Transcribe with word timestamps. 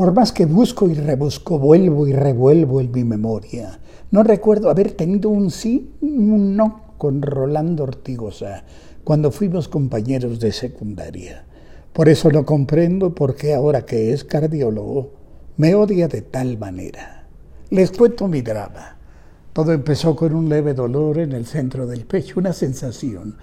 Por 0.00 0.14
más 0.14 0.32
que 0.32 0.46
busco 0.46 0.88
y 0.88 0.94
rebusco, 0.94 1.58
vuelvo 1.58 2.06
y 2.06 2.14
revuelvo 2.14 2.80
en 2.80 2.90
mi 2.90 3.04
memoria. 3.04 3.80
No 4.10 4.22
recuerdo 4.22 4.70
haber 4.70 4.92
tenido 4.92 5.28
un 5.28 5.50
sí, 5.50 5.92
un 6.00 6.56
no 6.56 6.94
con 6.96 7.20
Rolando 7.20 7.82
Ortigosa 7.82 8.64
cuando 9.04 9.30
fuimos 9.30 9.68
compañeros 9.68 10.40
de 10.40 10.52
secundaria. 10.52 11.44
Por 11.92 12.08
eso 12.08 12.30
no 12.30 12.46
comprendo 12.46 13.14
por 13.14 13.34
qué 13.34 13.52
ahora 13.52 13.84
que 13.84 14.14
es 14.14 14.24
cardiólogo 14.24 15.12
me 15.58 15.74
odia 15.74 16.08
de 16.08 16.22
tal 16.22 16.56
manera. 16.56 17.28
Les 17.68 17.90
cuento 17.90 18.26
mi 18.26 18.40
drama. 18.40 18.96
Todo 19.52 19.74
empezó 19.74 20.16
con 20.16 20.34
un 20.34 20.48
leve 20.48 20.72
dolor 20.72 21.18
en 21.18 21.32
el 21.32 21.44
centro 21.44 21.86
del 21.86 22.06
pecho, 22.06 22.40
una 22.40 22.54
sensación, 22.54 23.36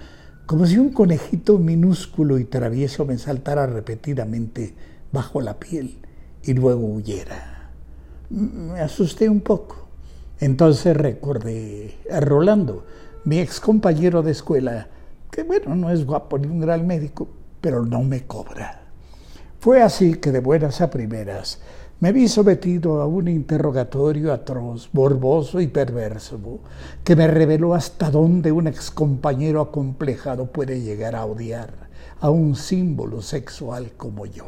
como 0.48 0.66
si 0.66 0.80
un 0.80 0.90
conejito 0.90 1.60
minúsculo 1.60 2.40
y 2.40 2.46
travieso 2.46 3.06
me 3.06 3.20
saltara 3.20 3.68
repetidamente 3.68 4.74
bajo 5.12 5.40
la 5.40 5.60
piel 5.60 6.00
y 6.48 6.54
luego 6.54 6.88
huyera. 6.88 7.70
Me 8.30 8.80
asusté 8.80 9.30
un 9.30 9.42
poco. 9.42 9.88
Entonces 10.40 10.96
recordé 10.96 11.96
a 12.12 12.20
Rolando, 12.20 12.86
mi 13.26 13.40
ex 13.40 13.60
compañero 13.60 14.24
de 14.24 14.32
escuela, 14.32 14.88
que 15.32 15.44
bueno, 15.44 15.76
no 15.76 15.90
es 15.90 16.06
guapo 16.06 16.38
ni 16.38 16.48
un 16.48 16.60
gran 16.60 16.88
médico, 16.88 17.28
pero 17.62 17.86
no 17.86 18.02
me 18.04 18.26
cobra. 18.26 18.82
Fue 19.60 19.82
así 19.82 20.16
que 20.16 20.32
de 20.32 20.40
buenas 20.40 20.82
a 20.82 20.90
primeras 20.90 21.60
me 22.00 22.12
vi 22.12 22.28
sometido 22.28 23.02
a 23.02 23.08
un 23.08 23.28
interrogatorio 23.28 24.32
atroz, 24.32 24.90
morboso 24.94 25.60
y 25.60 25.66
perverso, 25.66 26.40
que 27.04 27.16
me 27.16 27.28
reveló 27.28 27.74
hasta 27.74 28.12
dónde 28.12 28.52
un 28.52 28.68
excompañero 28.68 29.62
acomplejado 29.62 30.46
puede 30.52 30.82
llegar 30.82 31.16
a 31.16 31.26
odiar 31.26 31.90
a 32.20 32.30
un 32.30 32.56
símbolo 32.56 33.24
sexual 33.24 33.94
como 33.98 34.28
yo. 34.28 34.46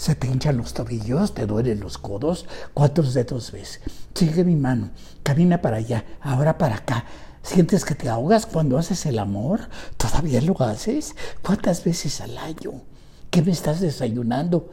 ¿Se 0.00 0.14
te 0.14 0.28
hinchan 0.28 0.56
los 0.56 0.72
tobillos? 0.72 1.34
¿Te 1.34 1.44
duelen 1.44 1.80
los 1.80 1.98
codos? 1.98 2.46
¿Cuántos 2.72 3.12
dedos 3.12 3.52
ves? 3.52 3.82
Sigue 4.14 4.44
mi 4.44 4.56
mano, 4.56 4.88
camina 5.22 5.60
para 5.60 5.76
allá, 5.76 6.06
ahora 6.22 6.56
para 6.56 6.76
acá. 6.76 7.04
¿Sientes 7.42 7.84
que 7.84 7.94
te 7.94 8.08
ahogas 8.08 8.46
cuando 8.46 8.78
haces 8.78 9.04
el 9.04 9.18
amor? 9.18 9.68
¿Todavía 9.98 10.40
lo 10.40 10.58
haces? 10.62 11.14
¿Cuántas 11.42 11.84
veces 11.84 12.22
al 12.22 12.38
año? 12.38 12.80
¿Qué 13.30 13.42
me 13.42 13.52
estás 13.52 13.80
desayunando? 13.80 14.70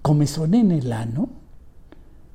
¿Comezón 0.00 0.54
en 0.54 0.72
el 0.72 0.94
ano? 0.94 1.28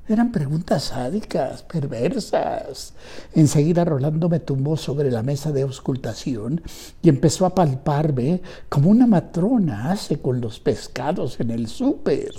Eran 0.08 0.30
preguntas 0.30 0.84
sádicas, 0.84 1.64
perversas. 1.64 2.92
Enseguida 3.34 3.84
Rolando 3.84 4.28
me 4.28 4.38
tumbó 4.38 4.76
sobre 4.76 5.10
la 5.10 5.24
mesa 5.24 5.50
de 5.50 5.62
auscultación 5.62 6.62
y 7.02 7.08
empezó 7.08 7.44
a 7.44 7.56
palparme 7.56 8.40
como 8.68 8.90
una 8.90 9.08
matrona 9.08 9.90
hace 9.90 10.20
con 10.20 10.40
los 10.40 10.60
pescados 10.60 11.40
en 11.40 11.50
el 11.50 11.66
súper. 11.66 12.30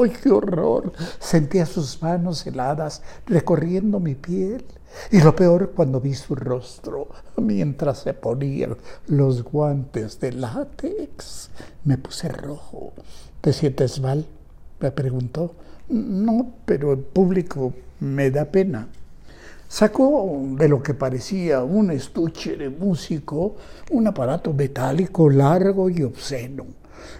¡Ay, 0.00 0.10
qué 0.22 0.30
horror! 0.30 0.90
Sentía 1.18 1.66
sus 1.66 2.00
manos 2.00 2.46
heladas 2.46 3.02
recorriendo 3.26 4.00
mi 4.00 4.14
piel. 4.14 4.64
Y 5.10 5.20
lo 5.20 5.36
peor 5.36 5.72
cuando 5.76 6.00
vi 6.00 6.14
su 6.14 6.34
rostro 6.34 7.08
mientras 7.36 7.98
se 7.98 8.14
ponían 8.14 8.78
los 9.06 9.42
guantes 9.42 10.18
de 10.18 10.32
látex. 10.32 11.50
Me 11.84 11.98
puse 11.98 12.28
rojo. 12.28 12.94
¿Te 13.42 13.52
sientes 13.52 14.00
mal? 14.00 14.24
Me 14.80 14.90
preguntó. 14.90 15.54
No, 15.88 16.54
pero 16.64 16.92
el 16.92 16.98
público 16.98 17.72
me 18.00 18.30
da 18.30 18.46
pena. 18.46 18.88
Sacó 19.68 20.42
de 20.56 20.68
lo 20.68 20.82
que 20.82 20.94
parecía 20.94 21.62
un 21.64 21.90
estuche 21.90 22.56
de 22.56 22.70
músico 22.70 23.56
un 23.90 24.06
aparato 24.06 24.52
metálico 24.52 25.28
largo 25.28 25.90
y 25.90 26.02
obsceno. 26.02 26.66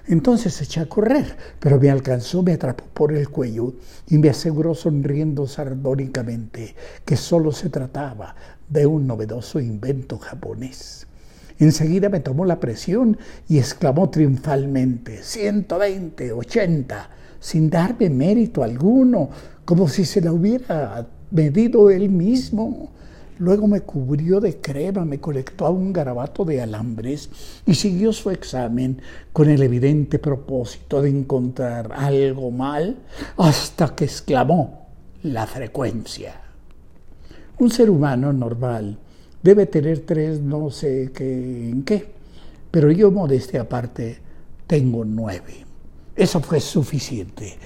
Entonces 0.07 0.61
eché 0.63 0.81
a 0.81 0.89
correr, 0.89 1.37
pero 1.59 1.79
me 1.81 1.91
alcanzó, 1.91 2.43
me 2.43 2.53
atrapó 2.53 2.85
por 2.93 3.13
el 3.13 3.29
cuello 3.29 3.75
y 4.09 4.19
me 4.19 4.31
aseguró 4.31 4.75
sonriendo 4.75 5.47
sardónicamente 5.47 6.75
que 7.05 7.17
solo 7.17 7.53
se 7.53 7.69
trataba 7.69 8.35
de 8.69 8.87
un 8.87 9.07
novedoso 9.07 9.61
invento 9.61 10.19
japonés. 10.19 11.07
Enseguida 11.59 12.09
me 12.09 12.21
tomó 12.21 12.45
la 12.45 12.61
presión 12.61 13.19
y 13.49 13.59
exclamó 13.59 14.11
triunfalmente, 14.11 15.23
120, 15.23 16.33
80 16.33 17.11
sin 17.47 17.71
darme 17.71 18.11
mérito 18.11 18.65
alguno, 18.65 19.31
como 19.65 19.87
si 19.89 20.05
se 20.05 20.21
la 20.21 20.33
hubiera 20.33 21.07
medido 21.31 21.91
él 21.91 22.09
mismo. 22.09 22.91
Luego 23.39 23.69
me 23.69 23.83
cubrió 23.83 24.41
de 24.41 24.57
crema, 24.57 25.05
me 25.05 25.21
colectó 25.21 25.65
a 25.65 25.71
un 25.71 25.93
garabato 25.93 26.45
de 26.45 26.61
alambres 26.61 27.31
y 27.65 27.75
siguió 27.75 28.13
su 28.13 28.31
examen 28.31 29.01
con 29.33 29.49
el 29.49 29.63
evidente 29.63 30.19
propósito 30.19 31.01
de 31.01 31.11
encontrar 31.11 31.93
algo 31.95 32.51
mal 32.51 32.97
hasta 33.37 33.95
que 33.95 34.07
exclamó 34.07 34.89
la 35.23 35.47
frecuencia. 35.47 36.41
Un 37.61 37.71
ser 37.71 37.91
humano 37.91 38.33
normal 38.33 38.99
debe 39.41 39.67
tener 39.67 40.01
tres 40.01 40.41
no 40.41 40.73
sé 40.73 41.13
qué 41.15 41.71
en 41.71 41.85
qué, 41.85 42.09
pero 42.73 42.91
yo 42.91 43.13
modestia 43.13 43.61
aparte 43.61 44.19
tengo 44.67 45.05
nueve. 45.05 45.66
Eso 46.17 46.41
fue 46.41 46.61
suficiente. 46.61 47.59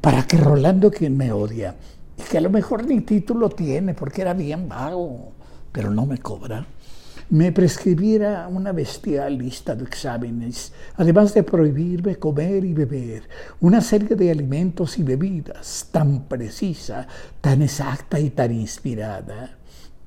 Para 0.00 0.26
que 0.26 0.38
Rolando, 0.38 0.90
quien 0.90 1.16
me 1.16 1.32
odia, 1.32 1.74
y 2.16 2.22
que 2.22 2.38
a 2.38 2.40
lo 2.40 2.48
mejor 2.48 2.86
ni 2.86 3.02
título 3.02 3.50
tiene 3.50 3.92
porque 3.92 4.22
era 4.22 4.32
bien 4.32 4.68
vago, 4.68 5.32
pero 5.70 5.90
no 5.90 6.06
me 6.06 6.16
cobra, 6.16 6.66
me 7.28 7.52
prescribiera 7.52 8.48
una 8.48 8.72
bestial 8.72 9.36
lista 9.36 9.74
de 9.74 9.84
exámenes, 9.84 10.72
además 10.96 11.34
de 11.34 11.42
prohibirme 11.42 12.16
comer 12.16 12.64
y 12.64 12.72
beber 12.72 13.28
una 13.60 13.82
serie 13.82 14.16
de 14.16 14.30
alimentos 14.30 14.98
y 14.98 15.02
bebidas 15.02 15.88
tan 15.92 16.24
precisa, 16.24 17.06
tan 17.42 17.60
exacta 17.60 18.18
y 18.18 18.30
tan 18.30 18.52
inspirada, 18.52 19.58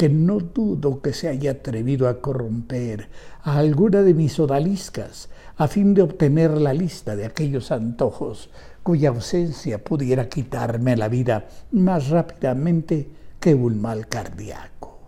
que 0.04 0.10
no 0.10 0.40
dudo 0.40 1.02
que 1.02 1.14
se 1.14 1.30
haya 1.30 1.52
atrevido 1.52 2.10
a 2.10 2.20
corromper 2.20 3.08
a 3.42 3.58
alguna 3.60 4.02
de 4.02 4.14
mis 4.14 4.38
odaliscas 4.38 5.30
a 5.56 5.70
fin 5.70 5.94
de 5.94 6.02
obtener 6.02 6.52
la 6.58 6.74
lista 6.74 7.16
de 7.16 7.26
aquellos 7.26 7.72
antojos 7.72 8.50
cuya 8.84 9.12
ausencia 9.12 9.82
pudiera 9.82 10.28
quitarme 10.28 10.98
la 10.98 11.08
vida 11.08 11.48
más 11.72 12.10
rápidamente 12.10 13.08
que 13.40 13.56
un 13.56 13.82
mal 13.82 14.10
cardíaco. 14.10 15.00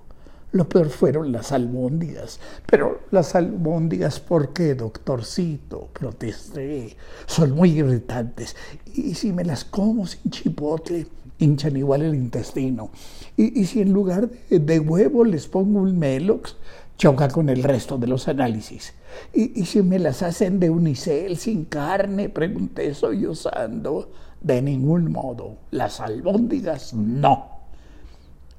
Lo 0.53 0.69
peor 0.69 0.87
fueron 0.87 1.33
las 1.33 1.51
albóndigas. 1.51 2.39
Pero 2.65 3.01
las 3.11 3.35
albóndigas, 3.35 4.21
¿por 4.21 4.53
qué, 4.53 4.75
doctorcito? 4.75 5.89
Protesté. 5.91 6.95
Son 7.25 7.51
muy 7.51 7.71
irritantes. 7.71 8.55
Y 8.93 9.13
si 9.15 9.33
me 9.33 9.43
las 9.43 9.65
como 9.65 10.07
sin 10.07 10.31
chipotle, 10.31 11.05
hinchan 11.39 11.77
igual 11.77 12.01
el 12.01 12.15
intestino. 12.15 12.89
Y, 13.37 13.65
si 13.65 13.81
en 13.81 13.91
lugar 13.91 14.29
de, 14.49 14.59
de, 14.59 14.79
huevo 14.79 15.25
les 15.25 15.47
pongo 15.47 15.81
un 15.81 15.97
melox, 15.97 16.55
choca 16.97 17.27
con 17.27 17.49
el 17.49 17.63
resto 17.63 17.97
de 17.97 18.07
los 18.07 18.27
análisis. 18.27 18.93
¿Y, 19.33 19.65
si 19.65 19.81
me 19.81 19.99
las 19.99 20.23
hacen 20.23 20.59
de 20.59 20.69
unicel 20.69 21.37
sin 21.37 21.65
carne? 21.65 22.29
Pregunté 22.29 22.93
sollozando. 22.93 24.11
De 24.41 24.61
ningún 24.61 25.11
modo. 25.11 25.57
Las 25.71 25.99
albóndigas 25.99 26.93
no. 26.93 27.55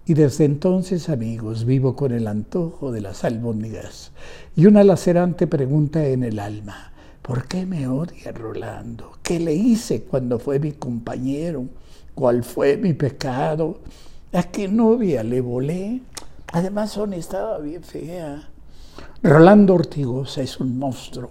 Y 0.04 0.15
desde 0.15 0.44
entonces, 0.44 1.09
amigos, 1.09 1.65
vivo 1.65 1.94
con 1.97 2.12
el 2.12 2.26
antojo 2.26 2.92
de 2.92 3.00
las 3.00 3.25
albóndigas 3.25 4.12
y 4.54 4.66
una 4.66 4.84
lacerante 4.84 5.47
pregunta 5.47 6.04
en 6.06 6.25
el 6.25 6.38
alma. 6.38 6.92
¿Por 7.26 7.48
qué 7.48 7.66
me 7.66 7.88
odia 7.88 8.31
Rolando? 8.31 9.19
¿Qué 9.20 9.41
le 9.41 9.53
hice 9.53 10.04
cuando 10.04 10.38
fue 10.38 10.60
mi 10.60 10.70
compañero? 10.70 11.64
¿Cuál 12.14 12.44
fue 12.44 12.76
mi 12.76 12.92
pecado? 12.92 13.81
¿A 14.32 14.44
qué 14.44 14.69
novia 14.69 15.25
le 15.25 15.41
volé? 15.41 16.03
Además, 16.53 16.92
Son 16.92 17.12
estaba 17.12 17.59
bien 17.59 17.83
fea. 17.83 18.48
Rolando 19.24 19.74
Ortigosa 19.74 20.41
es 20.41 20.60
un 20.60 20.78
monstruo 20.78 21.30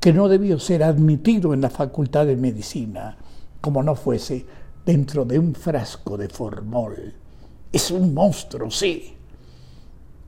que 0.00 0.12
no 0.12 0.28
debió 0.28 0.58
ser 0.58 0.82
admitido 0.82 1.54
en 1.54 1.60
la 1.60 1.70
Facultad 1.70 2.26
de 2.26 2.34
Medicina, 2.34 3.16
como 3.60 3.84
no 3.84 3.94
fuese 3.94 4.44
dentro 4.84 5.24
de 5.24 5.38
un 5.38 5.54
frasco 5.54 6.16
de 6.16 6.28
formol. 6.28 7.14
Es 7.70 7.92
un 7.92 8.12
monstruo, 8.12 8.68
sí. 8.68 9.14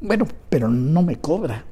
Bueno, 0.01 0.29
pero 0.49 0.69
no 0.69 1.03
me 1.03 1.17
cobra. 1.17 1.65